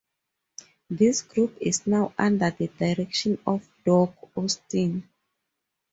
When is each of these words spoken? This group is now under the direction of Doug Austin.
This 0.89 1.21
group 1.21 1.59
is 1.61 1.85
now 1.85 2.15
under 2.17 2.49
the 2.49 2.69
direction 2.69 3.37
of 3.45 3.69
Doug 3.85 4.15
Austin. 4.35 5.07